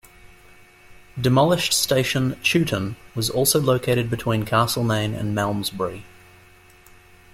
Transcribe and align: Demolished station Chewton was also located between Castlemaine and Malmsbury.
Demolished 1.21 1.73
station 1.73 2.31
Chewton 2.41 2.95
was 3.13 3.29
also 3.29 3.59
located 3.61 4.09
between 4.09 4.45
Castlemaine 4.45 5.13
and 5.13 5.35
Malmsbury. 5.35 6.03